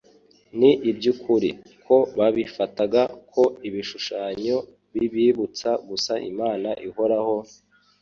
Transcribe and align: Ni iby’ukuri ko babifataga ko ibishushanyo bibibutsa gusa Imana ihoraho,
Ni 0.59 0.71
iby’ukuri 0.89 1.49
ko 1.85 1.97
babifataga 2.17 3.01
ko 3.33 3.43
ibishushanyo 3.67 4.57
bibibutsa 4.93 5.69
gusa 5.89 6.13
Imana 6.31 6.69
ihoraho, 6.87 7.37